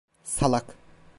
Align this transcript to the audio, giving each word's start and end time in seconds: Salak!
Salak! 0.33 0.73